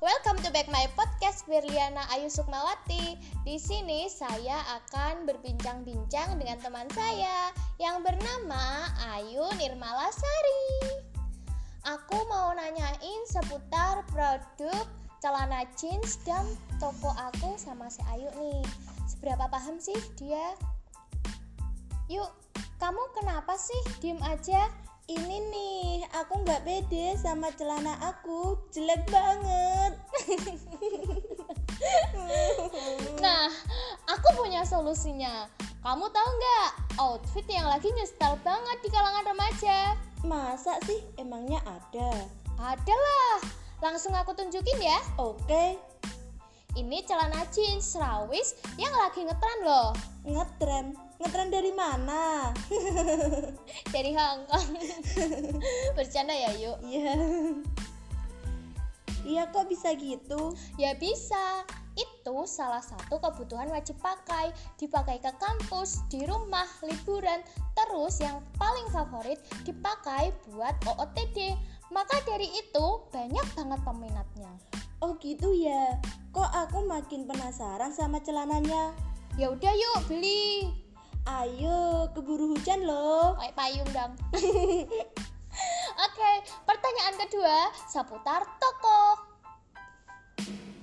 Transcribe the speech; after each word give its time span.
Welcome 0.00 0.40
to 0.40 0.50
back 0.56 0.64
my 0.72 0.88
podcast 0.96 1.44
Berliana 1.44 2.00
Ayu 2.16 2.32
Sukmawati. 2.32 3.20
Di 3.44 3.60
sini 3.60 4.08
saya 4.08 4.56
akan 4.80 5.28
berbincang-bincang 5.28 6.40
dengan 6.40 6.56
teman 6.56 6.88
saya 6.96 7.52
yang 7.76 8.00
bernama 8.00 8.88
Ayu 9.12 9.44
Nirmala 9.60 10.08
Sari. 10.08 11.04
Aku 11.84 12.16
mau 12.32 12.48
nanyain 12.56 13.22
seputar 13.28 14.00
produk 14.08 14.88
celana 15.20 15.68
jeans 15.76 16.16
dan 16.24 16.48
toko 16.80 17.12
aku 17.20 17.60
sama 17.60 17.92
si 17.92 18.00
Ayu 18.08 18.32
nih. 18.40 18.64
Seberapa 19.04 19.52
paham 19.52 19.76
sih 19.76 20.00
dia? 20.16 20.56
Yuk, 22.08 22.32
kamu 22.80 23.04
kenapa 23.20 23.52
sih 23.60 24.00
diem 24.00 24.16
aja? 24.24 24.64
Ini 25.10 25.36
nih, 25.50 26.06
aku 26.14 26.46
nggak 26.46 26.62
pede 26.62 27.18
sama 27.18 27.50
celana 27.58 27.98
aku, 27.98 28.54
jelek 28.70 29.02
banget. 29.10 29.92
Nah, 33.24 33.48
aku 34.06 34.28
punya 34.36 34.62
solusinya. 34.62 35.48
Kamu 35.80 36.06
tahu 36.12 36.28
nggak 36.28 36.70
outfit 37.00 37.46
yang 37.48 37.66
lagi 37.66 37.88
nyestal 37.96 38.36
banget 38.44 38.78
di 38.84 38.88
kalangan 38.92 39.24
remaja? 39.32 39.96
Masa 40.22 40.76
sih 40.86 41.00
emangnya 41.16 41.58
ada? 41.64 42.10
Ada 42.60 42.94
lah. 42.94 43.38
Langsung 43.80 44.12
aku 44.12 44.36
tunjukin 44.36 44.78
ya. 44.78 45.00
Oke, 45.16 45.80
Ini 46.80 47.04
celana 47.04 47.44
jeans 47.52 47.92
rawis 48.00 48.56
yang 48.80 48.96
lagi 48.96 49.28
ngetren 49.28 49.60
loh 49.68 49.92
ngetren. 50.24 50.96
Ngetren 51.20 51.48
dari 51.52 51.72
mana? 51.72 52.48
dari 53.94 54.12
Hong 54.16 54.48
Kong. 54.48 54.68
Bercanda 55.96 56.32
ya 56.32 56.50
yuk. 56.56 56.80
Iya. 56.84 57.12
Iya 59.20 59.42
kok 59.52 59.68
bisa 59.68 59.92
gitu? 60.00 60.56
Ya 60.80 60.96
bisa. 60.96 61.64
Itu 61.92 62.48
salah 62.48 62.80
satu 62.80 63.20
kebutuhan 63.20 63.68
wajib 63.68 64.00
pakai, 64.00 64.48
dipakai 64.80 65.20
ke 65.20 65.28
kampus, 65.36 66.00
di 66.08 66.24
rumah, 66.24 66.64
liburan, 66.80 67.44
terus 67.76 68.24
yang 68.24 68.40
paling 68.56 68.88
favorit 68.88 69.36
dipakai 69.68 70.32
buat 70.48 70.72
OOTD. 70.88 71.52
Maka 71.92 72.22
dari 72.24 72.48
itu 72.48 72.86
banyak 73.12 73.46
banget 73.58 73.80
peminatnya. 73.84 74.69
Oh 75.00 75.16
gitu 75.16 75.56
ya. 75.56 75.96
Kok 76.36 76.50
aku 76.52 76.84
makin 76.84 77.24
penasaran 77.24 77.88
sama 77.88 78.20
celananya? 78.20 78.92
Ya 79.40 79.48
udah 79.48 79.72
yuk 79.72 80.12
beli. 80.12 80.68
Ayo, 81.24 82.04
keburu 82.12 82.52
hujan 82.52 82.84
loh. 82.84 83.32
Kayak 83.40 83.56
payung 83.56 83.90
dong. 83.96 84.12
Oke, 86.04 86.30
pertanyaan 86.68 87.16
kedua 87.16 87.72
seputar 87.88 88.44
toko. 88.60 89.00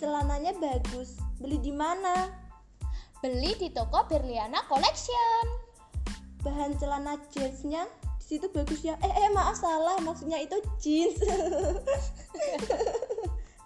Celananya 0.00 0.56
bagus. 0.56 1.20
Beli 1.36 1.60
di 1.60 1.76
mana? 1.76 2.32
Beli 3.20 3.52
di 3.60 3.68
toko 3.68 4.08
Berliana 4.08 4.64
Collection. 4.64 5.44
Bahan 6.40 6.72
celana 6.80 7.20
jeansnya 7.36 7.84
di 8.00 8.24
situ 8.24 8.48
bagus 8.48 8.80
ya. 8.80 8.96
Eh, 9.04 9.12
eh 9.12 9.28
maaf 9.28 9.60
salah, 9.60 10.00
maksudnya 10.00 10.40
itu 10.40 10.56
jeans. 10.80 11.20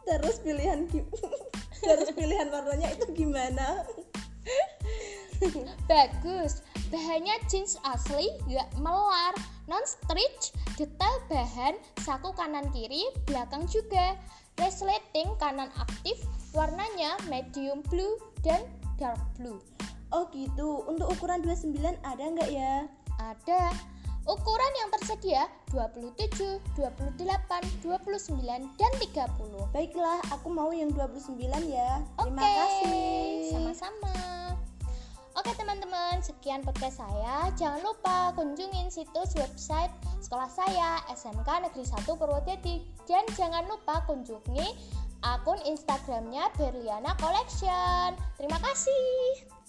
Terus 0.09 0.37
pilihan 0.41 0.89
Terus 1.85 2.11
pilihan 2.13 2.49
warnanya 2.53 2.93
itu 2.93 3.09
gimana? 3.17 3.85
Bagus. 5.89 6.61
Bahannya 6.93 7.39
jeans 7.49 7.79
asli, 7.87 8.29
gak 8.51 8.69
melar, 8.83 9.33
non 9.71 9.81
stretch, 9.87 10.53
detail 10.75 11.23
bahan, 11.31 11.79
saku 12.03 12.35
kanan 12.35 12.69
kiri, 12.75 13.09
belakang 13.25 13.65
juga. 13.71 14.19
Resleting 14.59 15.33
kanan 15.41 15.73
aktif, 15.79 16.21
warnanya 16.53 17.17
medium 17.33 17.81
blue 17.89 18.21
dan 18.45 18.61
dark 19.01 19.23
blue. 19.39 19.63
Oh 20.11 20.27
gitu. 20.35 20.85
Untuk 20.85 21.15
ukuran 21.15 21.41
29 21.41 21.79
ada 22.03 22.25
nggak 22.35 22.51
ya? 22.51 22.85
Ada 23.17 23.71
ukuran 24.29 24.73
yang 24.81 24.89
tersedia 24.99 25.43
27, 25.73 26.61
28, 26.77 27.85
29 27.85 28.77
dan 28.77 28.93
30. 28.99 29.73
Baiklah, 29.73 30.19
aku 30.35 30.49
mau 30.53 30.69
yang 30.75 30.93
29 30.93 31.41
ya. 31.69 32.05
Terima 32.19 32.43
Oke, 32.43 32.53
kasih. 32.59 33.17
Sama-sama. 33.55 34.15
Oke 35.39 35.57
teman-teman, 35.57 36.21
sekian 36.21 36.61
podcast 36.61 37.01
saya. 37.01 37.49
Jangan 37.57 37.81
lupa 37.81 38.35
kunjungin 38.37 38.93
situs 38.93 39.33
website 39.39 39.89
sekolah 40.21 40.51
saya 40.51 41.01
SMK 41.09 41.71
Negeri 41.71 41.87
1 41.87 42.05
Purwodadi 42.05 42.85
dan 43.09 43.25
jangan 43.39 43.65
lupa 43.71 44.05
kunjungi 44.05 44.69
akun 45.25 45.57
Instagramnya 45.65 46.51
Berliana 46.59 47.17
Collection. 47.17 48.19
Terima 48.37 48.59
kasih. 48.61 49.60